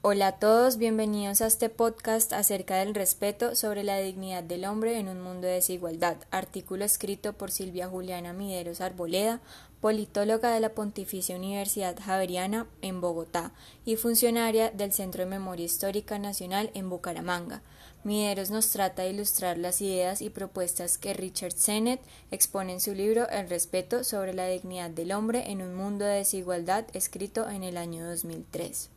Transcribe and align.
Hola 0.00 0.28
a 0.28 0.38
todos, 0.38 0.78
bienvenidos 0.78 1.42
a 1.42 1.46
este 1.46 1.68
podcast 1.68 2.32
acerca 2.32 2.76
del 2.76 2.94
respeto 2.94 3.54
sobre 3.54 3.84
la 3.84 3.98
dignidad 3.98 4.42
del 4.42 4.64
hombre 4.64 4.98
en 4.98 5.08
un 5.08 5.20
mundo 5.20 5.46
de 5.46 5.52
desigualdad, 5.52 6.16
artículo 6.30 6.84
escrito 6.84 7.34
por 7.34 7.50
Silvia 7.50 7.88
Juliana 7.88 8.32
Mideros 8.32 8.80
Arboleda, 8.80 9.40
politóloga 9.80 10.50
de 10.50 10.60
la 10.60 10.70
Pontificia 10.70 11.36
Universidad 11.36 11.96
Javeriana 12.02 12.66
en 12.80 13.00
Bogotá 13.00 13.52
y 13.84 13.96
funcionaria 13.96 14.70
del 14.70 14.92
Centro 14.92 15.24
de 15.24 15.30
Memoria 15.30 15.66
Histórica 15.66 16.18
Nacional 16.18 16.70
en 16.72 16.88
Bucaramanga. 16.88 17.62
Mideros 18.04 18.50
nos 18.50 18.70
trata 18.70 19.02
de 19.02 19.10
ilustrar 19.10 19.58
las 19.58 19.80
ideas 19.80 20.22
y 20.22 20.30
propuestas 20.30 20.98
que 20.98 21.14
Richard 21.14 21.52
Sennett 21.52 22.00
expone 22.30 22.72
en 22.72 22.80
su 22.80 22.94
libro 22.94 23.28
El 23.28 23.48
respeto 23.48 24.04
sobre 24.04 24.34
la 24.34 24.46
dignidad 24.46 24.90
del 24.90 25.12
hombre 25.12 25.50
en 25.50 25.62
un 25.62 25.74
mundo 25.74 26.04
de 26.04 26.18
desigualdad, 26.18 26.84
escrito 26.92 27.48
en 27.48 27.64
el 27.64 27.76
año 27.76 28.08
2003. 28.08 28.90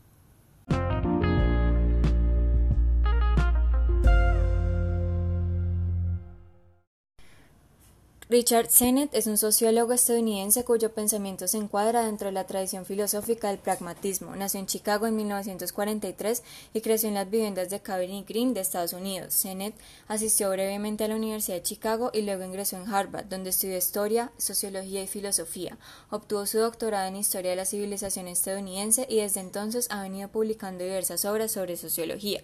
Richard 8.31 8.69
Sennett 8.69 9.13
es 9.13 9.27
un 9.27 9.37
sociólogo 9.37 9.91
estadounidense 9.91 10.63
cuyo 10.63 10.93
pensamiento 10.93 11.49
se 11.49 11.57
encuadra 11.57 12.05
dentro 12.05 12.27
de 12.27 12.31
la 12.31 12.47
tradición 12.47 12.85
filosófica 12.85 13.49
del 13.49 13.57
pragmatismo. 13.57 14.37
Nació 14.37 14.61
en 14.61 14.67
Chicago 14.67 15.05
en 15.05 15.17
1943 15.17 16.41
y 16.73 16.79
creció 16.79 17.09
en 17.09 17.15
las 17.15 17.29
viviendas 17.29 17.69
de 17.69 17.81
Cabrini 17.81 18.23
Green 18.23 18.53
de 18.53 18.61
Estados 18.61 18.93
Unidos. 18.93 19.33
Sennett 19.33 19.75
asistió 20.07 20.49
brevemente 20.49 21.03
a 21.03 21.09
la 21.09 21.17
Universidad 21.17 21.57
de 21.57 21.63
Chicago 21.63 22.09
y 22.13 22.21
luego 22.21 22.45
ingresó 22.45 22.77
en 22.77 22.89
Harvard, 22.89 23.25
donde 23.25 23.49
estudió 23.49 23.75
historia, 23.75 24.31
sociología 24.37 25.03
y 25.03 25.07
filosofía. 25.07 25.77
Obtuvo 26.09 26.45
su 26.45 26.59
doctorado 26.59 27.09
en 27.09 27.17
historia 27.17 27.51
de 27.51 27.57
la 27.57 27.65
civilización 27.65 28.29
estadounidense 28.29 29.07
y 29.09 29.17
desde 29.17 29.41
entonces 29.41 29.87
ha 29.89 30.03
venido 30.03 30.29
publicando 30.29 30.85
diversas 30.85 31.25
obras 31.25 31.51
sobre 31.51 31.75
sociología. 31.75 32.41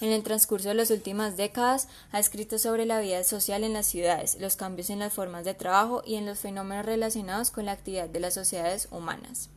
En 0.00 0.10
el 0.10 0.24
transcurso 0.24 0.68
de 0.68 0.74
las 0.74 0.90
últimas 0.90 1.36
décadas 1.36 1.86
ha 2.10 2.18
escrito 2.18 2.58
sobre 2.58 2.86
la 2.86 3.00
vida 3.00 3.22
social 3.22 3.62
en 3.62 3.72
las 3.72 3.86
ciudades, 3.86 4.36
los 4.40 4.56
cambios 4.56 4.90
en 4.90 4.98
las 4.98 5.12
formas 5.12 5.27
de 5.28 5.54
trabajo 5.54 6.02
y 6.04 6.16
en 6.16 6.26
los 6.26 6.38
fenómenos 6.38 6.86
relacionados 6.86 7.50
con 7.50 7.66
la 7.66 7.72
actividad 7.72 8.08
de 8.08 8.20
las 8.20 8.34
sociedades 8.34 8.88
humanas. 8.90 9.50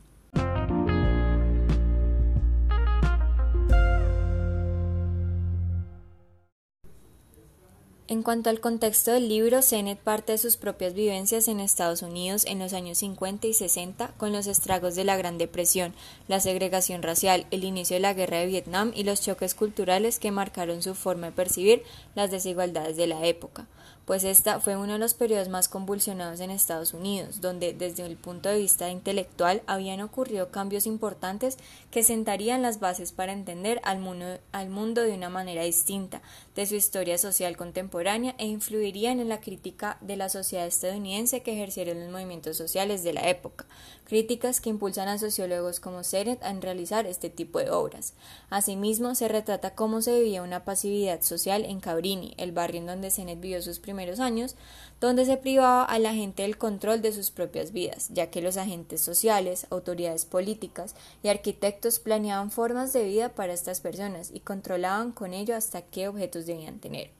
En 8.12 8.22
cuanto 8.22 8.50
al 8.50 8.60
contexto 8.60 9.10
del 9.12 9.30
libro, 9.30 9.62
Sennett 9.62 9.98
parte 9.98 10.32
de 10.32 10.38
sus 10.38 10.58
propias 10.58 10.92
vivencias 10.92 11.48
en 11.48 11.60
Estados 11.60 12.02
Unidos 12.02 12.44
en 12.44 12.58
los 12.58 12.74
años 12.74 12.98
50 12.98 13.46
y 13.46 13.54
60 13.54 14.08
con 14.18 14.32
los 14.32 14.46
estragos 14.48 14.94
de 14.94 15.04
la 15.04 15.16
Gran 15.16 15.38
Depresión, 15.38 15.94
la 16.28 16.38
segregación 16.38 17.02
racial, 17.02 17.46
el 17.50 17.64
inicio 17.64 17.96
de 17.96 18.00
la 18.00 18.12
guerra 18.12 18.36
de 18.36 18.48
Vietnam 18.48 18.92
y 18.94 19.04
los 19.04 19.22
choques 19.22 19.54
culturales 19.54 20.18
que 20.18 20.30
marcaron 20.30 20.82
su 20.82 20.94
forma 20.94 21.28
de 21.28 21.32
percibir 21.32 21.84
las 22.14 22.30
desigualdades 22.30 22.98
de 22.98 23.06
la 23.06 23.24
época 23.24 23.66
pues 24.04 24.24
esta 24.24 24.58
fue 24.58 24.76
uno 24.76 24.94
de 24.94 24.98
los 24.98 25.14
periodos 25.14 25.48
más 25.48 25.68
convulsionados 25.68 26.40
en 26.40 26.50
Estados 26.50 26.92
Unidos, 26.92 27.40
donde 27.40 27.72
desde 27.72 28.04
el 28.04 28.16
punto 28.16 28.48
de 28.48 28.58
vista 28.58 28.90
intelectual 28.90 29.62
habían 29.66 30.00
ocurrido 30.00 30.50
cambios 30.50 30.86
importantes 30.86 31.56
que 31.90 32.02
sentarían 32.02 32.62
las 32.62 32.80
bases 32.80 33.12
para 33.12 33.32
entender 33.32 33.80
al 33.84 34.00
mundo, 34.00 34.38
al 34.50 34.70
mundo 34.70 35.02
de 35.02 35.14
una 35.14 35.28
manera 35.28 35.62
distinta 35.62 36.20
de 36.56 36.66
su 36.66 36.74
historia 36.74 37.16
social 37.16 37.56
contemporánea 37.56 38.34
e 38.38 38.46
influirían 38.46 39.20
en 39.20 39.28
la 39.28 39.40
crítica 39.40 39.98
de 40.00 40.16
la 40.16 40.28
sociedad 40.28 40.66
estadounidense 40.66 41.42
que 41.42 41.52
ejercieron 41.52 42.00
los 42.00 42.10
movimientos 42.10 42.56
sociales 42.56 43.04
de 43.04 43.12
la 43.12 43.28
época, 43.28 43.66
críticas 44.04 44.60
que 44.60 44.70
impulsan 44.70 45.08
a 45.08 45.18
sociólogos 45.18 45.78
como 45.78 46.02
Seret 46.02 46.42
a 46.42 46.52
realizar 46.54 47.06
este 47.06 47.30
tipo 47.30 47.60
de 47.60 47.70
obras. 47.70 48.14
Asimismo, 48.50 49.14
se 49.14 49.28
retrata 49.28 49.74
cómo 49.74 50.02
se 50.02 50.18
vivía 50.18 50.42
una 50.42 50.64
pasividad 50.64 51.22
social 51.22 51.64
en 51.64 51.80
Cabrini, 51.80 52.34
el 52.36 52.52
barrio 52.52 52.80
en 52.80 52.86
donde 52.86 53.10
Sennett 53.10 53.40
vivió 53.40 53.62
sus 53.62 53.78
primeros 53.78 53.91
años, 54.20 54.56
donde 55.00 55.24
se 55.24 55.36
privaba 55.36 55.84
a 55.84 55.98
la 55.98 56.14
gente 56.14 56.42
del 56.42 56.58
control 56.58 57.02
de 57.02 57.12
sus 57.12 57.30
propias 57.30 57.72
vidas, 57.72 58.08
ya 58.12 58.30
que 58.30 58.42
los 58.42 58.56
agentes 58.56 59.00
sociales, 59.00 59.66
autoridades 59.70 60.24
políticas 60.24 60.94
y 61.22 61.28
arquitectos 61.28 61.98
planeaban 61.98 62.50
formas 62.50 62.92
de 62.92 63.04
vida 63.04 63.30
para 63.30 63.52
estas 63.52 63.80
personas 63.80 64.30
y 64.32 64.40
controlaban 64.40 65.12
con 65.12 65.34
ello 65.34 65.56
hasta 65.56 65.82
qué 65.82 66.08
objetos 66.08 66.46
debían 66.46 66.78
tener. 66.78 67.10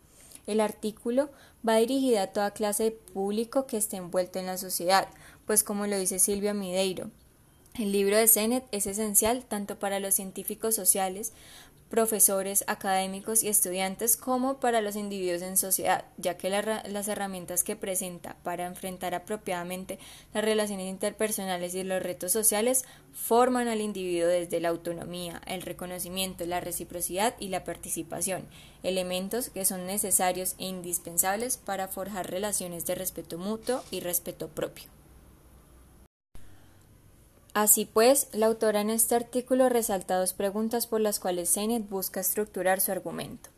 El 0.46 0.60
artículo 0.60 1.30
va 1.66 1.76
dirigido 1.76 2.20
a 2.20 2.28
toda 2.28 2.52
clase 2.52 2.84
de 2.84 2.90
público 2.90 3.66
que 3.66 3.76
esté 3.76 3.96
envuelto 3.96 4.38
en 4.38 4.46
la 4.46 4.58
sociedad, 4.58 5.08
pues 5.46 5.62
como 5.62 5.86
lo 5.86 5.98
dice 5.98 6.18
Silvia 6.18 6.54
Mideiro, 6.54 7.10
el 7.78 7.90
libro 7.90 8.18
de 8.18 8.28
Sennett 8.28 8.66
es 8.70 8.86
esencial 8.86 9.46
tanto 9.46 9.78
para 9.78 9.98
los 9.98 10.14
científicos 10.14 10.74
sociales, 10.74 11.32
profesores, 11.92 12.64
académicos 12.68 13.42
y 13.42 13.48
estudiantes 13.48 14.16
como 14.16 14.60
para 14.60 14.80
los 14.80 14.96
individuos 14.96 15.42
en 15.42 15.58
sociedad, 15.58 16.06
ya 16.16 16.38
que 16.38 16.48
las 16.48 17.06
herramientas 17.06 17.64
que 17.64 17.76
presenta 17.76 18.34
para 18.42 18.64
enfrentar 18.64 19.14
apropiadamente 19.14 19.98
las 20.32 20.42
relaciones 20.42 20.88
interpersonales 20.88 21.74
y 21.74 21.84
los 21.84 22.02
retos 22.02 22.32
sociales 22.32 22.86
forman 23.12 23.68
al 23.68 23.82
individuo 23.82 24.26
desde 24.26 24.58
la 24.58 24.70
autonomía, 24.70 25.42
el 25.44 25.60
reconocimiento, 25.60 26.46
la 26.46 26.62
reciprocidad 26.62 27.34
y 27.38 27.48
la 27.48 27.62
participación, 27.62 28.46
elementos 28.82 29.50
que 29.50 29.66
son 29.66 29.84
necesarios 29.84 30.54
e 30.56 30.64
indispensables 30.64 31.58
para 31.58 31.88
forjar 31.88 32.30
relaciones 32.30 32.86
de 32.86 32.94
respeto 32.94 33.36
mutuo 33.36 33.82
y 33.90 34.00
respeto 34.00 34.48
propio. 34.48 35.01
Así 37.54 37.84
pues, 37.84 38.28
la 38.32 38.46
autora 38.46 38.80
en 38.80 38.88
este 38.88 39.14
artículo 39.14 39.68
resalta 39.68 40.16
dos 40.16 40.32
preguntas 40.32 40.86
por 40.86 41.00
las 41.00 41.20
cuales 41.20 41.50
Sennett 41.50 41.88
busca 41.88 42.20
estructurar 42.20 42.80
su 42.80 42.92
argumento. 42.92 43.50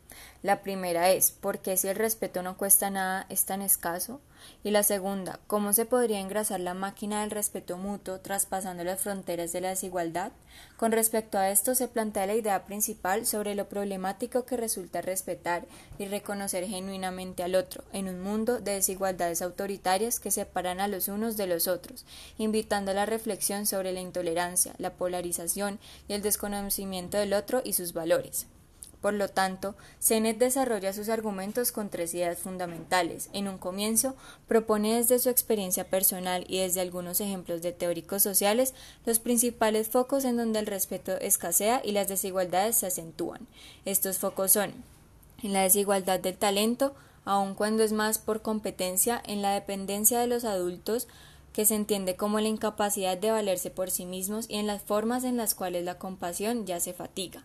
La 0.43 0.61
primera 0.61 1.09
es 1.09 1.31
¿por 1.31 1.59
qué 1.59 1.77
si 1.77 1.87
el 1.87 1.95
respeto 1.95 2.43
no 2.43 2.57
cuesta 2.57 2.89
nada 2.89 3.25
es 3.29 3.45
tan 3.45 3.61
escaso? 3.61 4.21
Y 4.63 4.71
la 4.71 4.83
segunda, 4.83 5.39
¿cómo 5.47 5.73
se 5.73 5.85
podría 5.85 6.19
engrasar 6.19 6.59
la 6.59 6.73
máquina 6.73 7.21
del 7.21 7.31
respeto 7.31 7.77
mutuo 7.77 8.19
traspasando 8.19 8.83
las 8.83 9.01
fronteras 9.01 9.51
de 9.51 9.61
la 9.61 9.69
desigualdad? 9.69 10.31
Con 10.77 10.91
respecto 10.91 11.37
a 11.37 11.49
esto 11.49 11.75
se 11.75 11.87
plantea 11.87 12.27
la 12.27 12.35
idea 12.35 12.65
principal 12.65 13.25
sobre 13.25 13.55
lo 13.55 13.67
problemático 13.69 14.45
que 14.45 14.57
resulta 14.57 15.01
respetar 15.01 15.65
y 15.97 16.05
reconocer 16.05 16.67
genuinamente 16.67 17.43
al 17.43 17.55
otro 17.55 17.83
en 17.93 18.07
un 18.07 18.21
mundo 18.21 18.59
de 18.59 18.73
desigualdades 18.73 19.41
autoritarias 19.41 20.19
que 20.19 20.31
separan 20.31 20.79
a 20.79 20.87
los 20.87 21.07
unos 21.07 21.37
de 21.37 21.47
los 21.47 21.67
otros, 21.67 22.05
invitando 22.37 22.91
a 22.91 22.95
la 22.95 23.05
reflexión 23.05 23.65
sobre 23.65 23.93
la 23.93 24.01
intolerancia, 24.01 24.73
la 24.77 24.93
polarización 24.93 25.79
y 26.07 26.13
el 26.13 26.21
desconocimiento 26.21 27.17
del 27.17 27.33
otro 27.33 27.61
y 27.63 27.73
sus 27.73 27.93
valores. 27.93 28.47
Por 29.05 29.13
lo 29.13 29.27
tanto, 29.27 29.75
Sennett 29.99 30.39
desarrolla 30.39 30.91
sus 30.91 31.09
argumentos 31.09 31.71
con 31.71 31.89
tres 31.89 32.15
ideas 32.15 32.39
fundamentales. 32.39 33.29
En 33.33 33.47
un 33.47 33.59
comienzo, 33.59 34.15
propone 34.47 34.95
desde 34.95 35.19
su 35.19 35.29
experiencia 35.29 35.87
personal 35.87 36.43
y 36.47 36.57
desde 36.57 36.81
algunos 36.81 37.21
ejemplos 37.21 37.61
de 37.61 37.71
teóricos 37.71 38.23
sociales 38.23 38.73
los 39.05 39.19
principales 39.19 39.89
focos 39.89 40.25
en 40.25 40.37
donde 40.37 40.57
el 40.57 40.65
respeto 40.65 41.19
escasea 41.19 41.83
y 41.85 41.91
las 41.91 42.07
desigualdades 42.07 42.77
se 42.77 42.87
acentúan. 42.87 43.45
Estos 43.85 44.17
focos 44.17 44.53
son 44.53 44.73
en 45.43 45.53
la 45.53 45.61
desigualdad 45.61 46.19
del 46.19 46.35
talento, 46.35 46.95
aun 47.25 47.53
cuando 47.53 47.83
es 47.83 47.91
más 47.91 48.17
por 48.17 48.41
competencia, 48.41 49.21
en 49.23 49.43
la 49.43 49.53
dependencia 49.53 50.19
de 50.19 50.25
los 50.25 50.45
adultos, 50.45 51.07
que 51.53 51.67
se 51.67 51.75
entiende 51.75 52.15
como 52.15 52.39
la 52.39 52.47
incapacidad 52.47 53.19
de 53.19 53.29
valerse 53.29 53.69
por 53.69 53.91
sí 53.91 54.07
mismos 54.07 54.49
y 54.49 54.55
en 54.55 54.65
las 54.65 54.81
formas 54.81 55.23
en 55.23 55.37
las 55.37 55.53
cuales 55.53 55.85
la 55.85 55.99
compasión 55.99 56.65
ya 56.65 56.79
se 56.79 56.93
fatiga. 56.93 57.43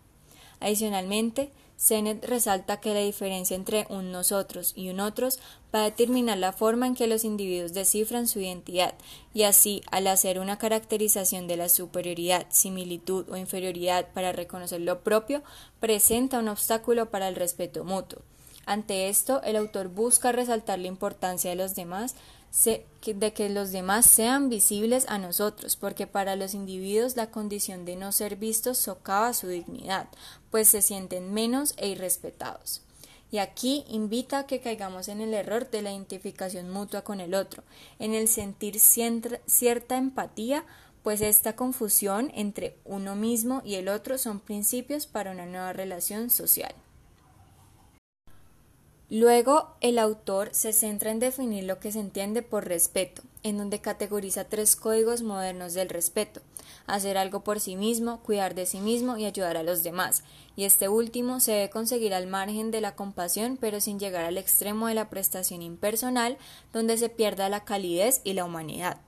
Adicionalmente, 0.60 1.50
Sennett 1.76 2.22
resalta 2.26 2.78
que 2.78 2.92
la 2.92 3.00
diferencia 3.00 3.56
entre 3.56 3.86
un 3.88 4.12
nosotros 4.12 4.74
y 4.76 4.90
un 4.90 5.00
otros 5.00 5.38
va 5.74 5.80
a 5.80 5.84
determinar 5.84 6.36
la 6.36 6.52
forma 6.52 6.86
en 6.86 6.94
que 6.94 7.06
los 7.06 7.24
individuos 7.24 7.72
descifran 7.72 8.28
su 8.28 8.38
identidad, 8.40 8.92
y 9.32 9.44
así, 9.44 9.82
al 9.90 10.06
hacer 10.06 10.38
una 10.38 10.58
caracterización 10.58 11.48
de 11.48 11.56
la 11.56 11.70
superioridad, 11.70 12.46
similitud 12.50 13.26
o 13.30 13.36
inferioridad 13.38 14.08
para 14.12 14.32
reconocer 14.32 14.82
lo 14.82 15.00
propio, 15.00 15.42
presenta 15.80 16.38
un 16.38 16.48
obstáculo 16.48 17.08
para 17.08 17.28
el 17.28 17.36
respeto 17.36 17.82
mutuo. 17.82 18.20
Ante 18.66 19.08
esto, 19.08 19.42
el 19.42 19.56
autor 19.56 19.88
busca 19.88 20.32
resaltar 20.32 20.78
la 20.78 20.88
importancia 20.88 21.48
de 21.48 21.56
los 21.56 21.74
demás, 21.74 22.14
de 22.52 23.32
que 23.32 23.48
los 23.48 23.70
demás 23.70 24.06
sean 24.06 24.48
visibles 24.48 25.06
a 25.08 25.18
nosotros, 25.18 25.76
porque 25.76 26.06
para 26.06 26.36
los 26.36 26.54
individuos 26.54 27.16
la 27.16 27.30
condición 27.30 27.84
de 27.84 27.96
no 27.96 28.12
ser 28.12 28.36
vistos 28.36 28.78
socava 28.78 29.32
su 29.32 29.46
dignidad, 29.46 30.08
pues 30.50 30.68
se 30.68 30.82
sienten 30.82 31.32
menos 31.32 31.74
e 31.76 31.88
irrespetados. 31.88 32.82
Y 33.32 33.38
aquí 33.38 33.84
invita 33.88 34.40
a 34.40 34.46
que 34.46 34.60
caigamos 34.60 35.08
en 35.08 35.20
el 35.20 35.32
error 35.34 35.70
de 35.70 35.82
la 35.82 35.92
identificación 35.92 36.68
mutua 36.70 37.02
con 37.02 37.20
el 37.20 37.34
otro, 37.34 37.62
en 38.00 38.14
el 38.14 38.26
sentir 38.26 38.80
cierta 38.80 39.96
empatía, 39.96 40.64
pues 41.04 41.20
esta 41.20 41.54
confusión 41.54 42.30
entre 42.34 42.76
uno 42.84 43.14
mismo 43.14 43.62
y 43.64 43.76
el 43.76 43.88
otro 43.88 44.18
son 44.18 44.40
principios 44.40 45.06
para 45.06 45.30
una 45.30 45.46
nueva 45.46 45.72
relación 45.72 46.28
social. 46.28 46.74
Luego, 49.12 49.74
el 49.80 49.98
autor 49.98 50.50
se 50.52 50.72
centra 50.72 51.10
en 51.10 51.18
definir 51.18 51.64
lo 51.64 51.80
que 51.80 51.90
se 51.90 51.98
entiende 51.98 52.42
por 52.42 52.68
respeto, 52.68 53.22
en 53.42 53.58
donde 53.58 53.80
categoriza 53.80 54.44
tres 54.44 54.76
códigos 54.76 55.22
modernos 55.22 55.74
del 55.74 55.88
respeto, 55.88 56.40
hacer 56.86 57.18
algo 57.18 57.40
por 57.40 57.58
sí 57.58 57.74
mismo, 57.74 58.20
cuidar 58.20 58.54
de 58.54 58.66
sí 58.66 58.78
mismo 58.78 59.16
y 59.16 59.24
ayudar 59.24 59.56
a 59.56 59.64
los 59.64 59.82
demás, 59.82 60.22
y 60.54 60.62
este 60.62 60.88
último 60.88 61.40
se 61.40 61.50
debe 61.50 61.70
conseguir 61.70 62.14
al 62.14 62.28
margen 62.28 62.70
de 62.70 62.80
la 62.80 62.94
compasión, 62.94 63.58
pero 63.60 63.80
sin 63.80 63.98
llegar 63.98 64.24
al 64.24 64.38
extremo 64.38 64.86
de 64.86 64.94
la 64.94 65.10
prestación 65.10 65.60
impersonal, 65.60 66.38
donde 66.72 66.96
se 66.96 67.08
pierda 67.08 67.48
la 67.48 67.64
calidez 67.64 68.20
y 68.22 68.34
la 68.34 68.44
humanidad. 68.44 69.00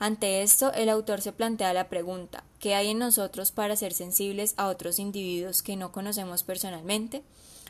Ante 0.00 0.42
esto, 0.42 0.72
el 0.72 0.88
autor 0.88 1.20
se 1.20 1.30
plantea 1.30 1.72
la 1.72 1.88
pregunta 1.88 2.42
¿qué 2.58 2.74
hay 2.74 2.90
en 2.90 2.98
nosotros 2.98 3.52
para 3.52 3.76
ser 3.76 3.92
sensibles 3.92 4.54
a 4.56 4.66
otros 4.66 4.98
individuos 4.98 5.62
que 5.62 5.76
no 5.76 5.92
conocemos 5.92 6.42
personalmente? 6.42 7.22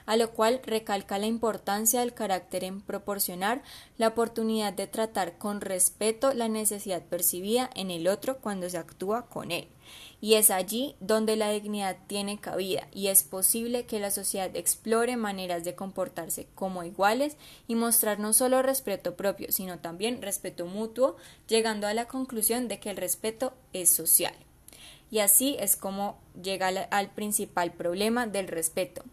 A 0.06 0.16
lo 0.16 0.30
cual 0.32 0.60
recalca 0.64 1.18
la 1.18 1.26
importancia 1.26 2.00
del 2.00 2.14
carácter 2.14 2.64
en 2.64 2.80
proporcionar 2.80 3.62
la 3.98 4.08
oportunidad 4.08 4.72
de 4.72 4.86
tratar 4.86 5.38
con 5.38 5.60
respeto 5.60 6.34
la 6.34 6.48
necesidad 6.48 7.02
percibida 7.02 7.70
en 7.74 7.90
el 7.90 8.08
otro 8.08 8.38
cuando 8.38 8.68
se 8.68 8.78
actúa 8.78 9.26
con 9.26 9.50
él. 9.50 9.68
Y 10.20 10.34
es 10.34 10.50
allí 10.50 10.96
donde 11.00 11.36
la 11.36 11.50
dignidad 11.50 11.98
tiene 12.06 12.38
cabida 12.38 12.88
y 12.92 13.08
es 13.08 13.22
posible 13.22 13.84
que 13.84 14.00
la 14.00 14.10
sociedad 14.10 14.56
explore 14.56 15.16
maneras 15.16 15.64
de 15.64 15.74
comportarse 15.74 16.46
como 16.54 16.82
iguales 16.82 17.36
y 17.68 17.74
mostrar 17.74 18.18
no 18.18 18.32
solo 18.32 18.62
respeto 18.62 19.16
propio, 19.16 19.52
sino 19.52 19.80
también 19.80 20.22
respeto 20.22 20.64
mutuo, 20.66 21.16
llegando 21.46 21.86
a 21.86 21.94
la 21.94 22.08
conclusión 22.08 22.68
de 22.68 22.80
que 22.80 22.90
el 22.90 22.96
respeto 22.96 23.52
es 23.74 23.90
social. 23.90 24.34
Y 25.10 25.18
así 25.18 25.56
es 25.60 25.76
como 25.76 26.18
llega 26.42 26.68
al 26.68 27.10
principal 27.10 27.72
problema 27.72 28.26
del 28.26 28.48
respeto, 28.48 29.04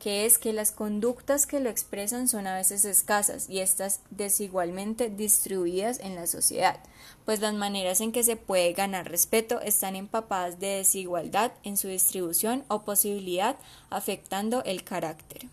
que 0.00 0.24
es 0.24 0.38
que 0.38 0.54
las 0.54 0.72
conductas 0.72 1.46
que 1.46 1.60
lo 1.60 1.68
expresan 1.68 2.26
son 2.26 2.46
a 2.46 2.56
veces 2.56 2.86
escasas 2.86 3.48
y 3.50 3.60
estas 3.60 4.00
desigualmente 4.10 5.10
distribuidas 5.10 6.00
en 6.00 6.14
la 6.14 6.26
sociedad, 6.26 6.80
pues 7.26 7.40
las 7.40 7.54
maneras 7.54 8.00
en 8.00 8.10
que 8.10 8.24
se 8.24 8.36
puede 8.36 8.72
ganar 8.72 9.10
respeto 9.10 9.60
están 9.60 9.94
empapadas 9.96 10.58
de 10.58 10.78
desigualdad 10.78 11.52
en 11.64 11.76
su 11.76 11.88
distribución 11.88 12.64
o 12.68 12.82
posibilidad, 12.82 13.56
afectando 13.90 14.64
el 14.64 14.84
carácter. 14.84 15.48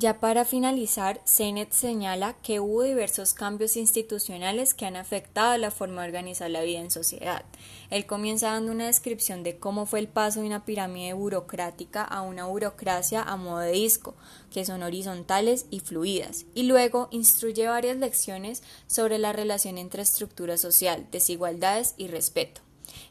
Ya 0.00 0.20
para 0.20 0.44
finalizar, 0.44 1.20
Sennett 1.24 1.72
señala 1.72 2.36
que 2.40 2.60
hubo 2.60 2.84
diversos 2.84 3.34
cambios 3.34 3.76
institucionales 3.76 4.72
que 4.72 4.86
han 4.86 4.94
afectado 4.94 5.58
la 5.58 5.72
forma 5.72 6.02
de 6.02 6.06
organizar 6.06 6.48
la 6.50 6.62
vida 6.62 6.78
en 6.78 6.92
sociedad. 6.92 7.44
Él 7.90 8.06
comienza 8.06 8.52
dando 8.52 8.70
una 8.70 8.86
descripción 8.86 9.42
de 9.42 9.58
cómo 9.58 9.86
fue 9.86 9.98
el 9.98 10.06
paso 10.06 10.40
de 10.40 10.46
una 10.46 10.64
pirámide 10.64 11.14
burocrática 11.14 12.04
a 12.04 12.22
una 12.22 12.46
burocracia 12.46 13.24
a 13.24 13.36
modo 13.36 13.58
de 13.58 13.72
disco, 13.72 14.14
que 14.52 14.64
son 14.64 14.84
horizontales 14.84 15.66
y 15.68 15.80
fluidas, 15.80 16.46
y 16.54 16.62
luego 16.62 17.08
instruye 17.10 17.66
varias 17.66 17.96
lecciones 17.96 18.62
sobre 18.86 19.18
la 19.18 19.32
relación 19.32 19.78
entre 19.78 20.02
estructura 20.02 20.58
social, 20.58 21.08
desigualdades 21.10 21.94
y 21.96 22.06
respeto. 22.06 22.60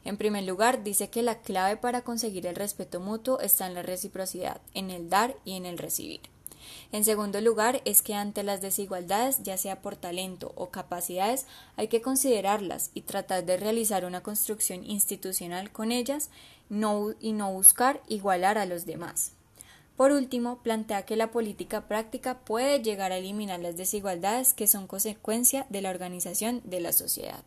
En 0.06 0.16
primer 0.16 0.44
lugar, 0.44 0.82
dice 0.84 1.10
que 1.10 1.22
la 1.22 1.42
clave 1.42 1.76
para 1.76 2.00
conseguir 2.00 2.46
el 2.46 2.56
respeto 2.56 2.98
mutuo 2.98 3.40
está 3.40 3.66
en 3.66 3.74
la 3.74 3.82
reciprocidad, 3.82 4.62
en 4.72 4.90
el 4.90 5.10
dar 5.10 5.36
y 5.44 5.52
en 5.52 5.66
el 5.66 5.76
recibir. 5.76 6.22
En 6.92 7.04
segundo 7.04 7.40
lugar, 7.40 7.82
es 7.84 8.02
que 8.02 8.14
ante 8.14 8.42
las 8.42 8.60
desigualdades, 8.60 9.42
ya 9.42 9.56
sea 9.56 9.82
por 9.82 9.96
talento 9.96 10.52
o 10.54 10.70
capacidades, 10.70 11.46
hay 11.76 11.88
que 11.88 12.00
considerarlas 12.00 12.90
y 12.94 13.02
tratar 13.02 13.44
de 13.44 13.56
realizar 13.56 14.04
una 14.04 14.22
construcción 14.22 14.84
institucional 14.84 15.70
con 15.72 15.92
ellas 15.92 16.30
y 16.70 17.32
no 17.32 17.52
buscar 17.52 18.02
igualar 18.08 18.58
a 18.58 18.66
los 18.66 18.86
demás. 18.86 19.32
Por 19.96 20.12
último, 20.12 20.58
plantea 20.62 21.02
que 21.02 21.16
la 21.16 21.32
política 21.32 21.88
práctica 21.88 22.38
puede 22.38 22.80
llegar 22.80 23.10
a 23.10 23.16
eliminar 23.16 23.58
las 23.58 23.76
desigualdades 23.76 24.54
que 24.54 24.68
son 24.68 24.86
consecuencia 24.86 25.66
de 25.70 25.82
la 25.82 25.90
organización 25.90 26.60
de 26.64 26.80
la 26.80 26.92
sociedad. 26.92 27.42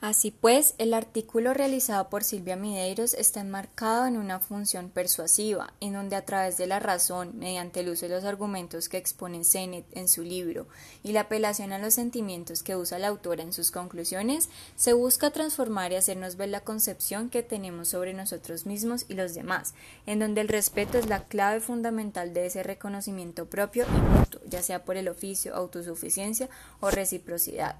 Así 0.00 0.30
pues, 0.30 0.74
el 0.78 0.94
artículo 0.94 1.52
realizado 1.52 2.08
por 2.08 2.24
Silvia 2.24 2.56
Mideiros 2.56 3.12
está 3.12 3.40
enmarcado 3.40 4.06
en 4.06 4.16
una 4.16 4.40
función 4.40 4.88
persuasiva, 4.88 5.74
en 5.80 5.92
donde 5.92 6.16
a 6.16 6.24
través 6.24 6.56
de 6.56 6.66
la 6.66 6.78
razón, 6.78 7.32
mediante 7.34 7.80
el 7.80 7.90
uso 7.90 8.08
de 8.08 8.14
los 8.14 8.24
argumentos 8.24 8.88
que 8.88 8.96
expone 8.96 9.44
Sennett 9.44 9.84
en 9.94 10.08
su 10.08 10.22
libro 10.22 10.66
y 11.02 11.12
la 11.12 11.22
apelación 11.22 11.74
a 11.74 11.78
los 11.78 11.92
sentimientos 11.92 12.62
que 12.62 12.76
usa 12.76 12.98
la 12.98 13.08
autora 13.08 13.42
en 13.42 13.52
sus 13.52 13.70
conclusiones, 13.70 14.48
se 14.74 14.94
busca 14.94 15.32
transformar 15.32 15.92
y 15.92 15.96
hacernos 15.96 16.36
ver 16.36 16.48
la 16.48 16.60
concepción 16.60 17.28
que 17.28 17.42
tenemos 17.42 17.88
sobre 17.88 18.14
nosotros 18.14 18.64
mismos 18.64 19.04
y 19.06 19.14
los 19.14 19.34
demás, 19.34 19.74
en 20.06 20.18
donde 20.18 20.40
el 20.40 20.48
respeto 20.48 20.96
es 20.96 21.08
la 21.08 21.24
clave 21.24 21.60
fundamental 21.60 22.32
de 22.32 22.46
ese 22.46 22.62
reconocimiento 22.62 23.50
propio 23.50 23.84
y 23.84 24.00
mutuo, 24.18 24.40
ya 24.46 24.62
sea 24.62 24.82
por 24.82 24.96
el 24.96 25.08
oficio, 25.08 25.54
autosuficiencia 25.54 26.48
o 26.80 26.90
reciprocidad. 26.90 27.76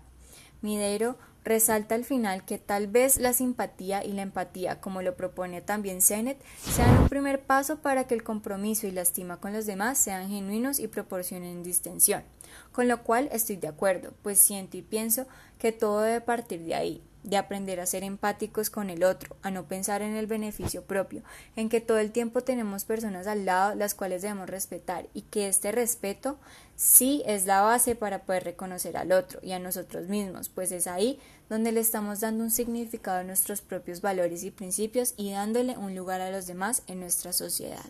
Mideiro 0.63 1.17
resalta 1.45 1.95
al 1.95 2.05
final 2.05 2.45
que 2.45 2.59
tal 2.59 2.87
vez 2.87 3.19
la 3.19 3.33
simpatía 3.33 4.05
y 4.05 4.13
la 4.13 4.23
empatía, 4.23 4.81
como 4.81 5.03
lo 5.03 5.17
propone 5.17 5.63
también 5.63 6.03
Sennett, 6.03 6.43
sean 6.63 6.99
un 6.99 7.09
primer 7.09 7.41
paso 7.41 7.79
para 7.79 8.07
que 8.07 8.15
el 8.15 8.23
compromiso 8.23 8.87
y 8.87 8.91
la 8.91 9.01
estima 9.01 9.39
con 9.39 9.53
los 9.53 9.67
demás 9.67 9.99
sean 9.99 10.29
genuinos 10.29 10.79
y 10.79 10.89
proporcionen 10.89 11.63
distensión. 11.63 12.25
Con 12.73 12.89
lo 12.89 13.03
cual 13.03 13.29
estoy 13.33 13.57
de 13.57 13.69
acuerdo, 13.69 14.13
pues 14.23 14.39
siento 14.39 14.77
y 14.77 14.83
pienso 14.83 15.27
que 15.59 15.73
todo 15.73 16.03
debe 16.03 16.21
partir 16.21 16.61
de 16.65 16.75
ahí, 16.75 17.03
de 17.23 17.37
aprender 17.37 17.81
a 17.81 17.87
ser 17.87 18.03
empáticos 18.03 18.71
con 18.71 18.91
el 18.91 19.05
otro, 19.05 19.37
a 19.43 19.51
no 19.51 19.65
pensar 19.65 20.03
en 20.03 20.17
el 20.17 20.27
beneficio 20.27 20.83
propio, 20.85 21.23
en 21.57 21.69
que 21.69 21.81
todo 21.81 21.99
el 21.99 22.13
tiempo 22.13 22.41
tenemos 22.43 22.85
personas 22.85 23.27
al 23.27 23.45
lado 23.45 23.75
las 23.75 23.95
cuales 23.95 24.23
debemos 24.23 24.49
respetar 24.49 25.07
y 25.13 25.23
que 25.23 25.49
este 25.49 25.73
respeto 25.73 26.39
sí 26.77 27.23
es 27.27 27.47
la 27.47 27.61
base 27.61 27.95
para 27.95 28.23
poder 28.23 28.45
reconocer 28.45 28.97
al 28.97 29.13
otro 29.13 29.41
y 29.43 29.53
a 29.53 29.59
nosotros 29.59 30.09
mismos, 30.09 30.49
pues 30.49 30.73
es 30.73 30.87
ahí 30.87 31.19
donde 31.49 31.73
le 31.73 31.81
estamos 31.81 32.21
dando 32.21 32.45
un 32.45 32.51
significado 32.51 33.19
a 33.19 33.25
nuestros 33.25 33.61
propios 33.61 34.01
valores 34.01 34.45
y 34.45 34.51
principios 34.51 35.15
y 35.17 35.33
dándole 35.33 35.77
un 35.77 35.95
lugar 35.95 36.21
a 36.21 36.31
los 36.31 36.47
demás 36.47 36.83
en 36.87 37.01
nuestra 37.01 37.33
sociedad. 37.33 37.85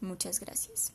Muchas 0.00 0.40
gracias. 0.40 0.92